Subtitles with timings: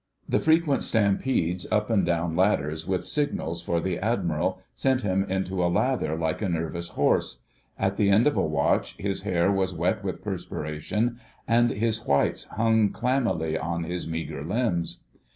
[0.27, 5.63] The frequent stampedes up and down ladders with signals for the Admiral sent him into
[5.63, 7.43] a lather like a nervous horse;
[7.77, 12.45] at the end of a watch his hair was wet with perspiration and his whites
[12.45, 15.03] hung clammily on his meagre limbs.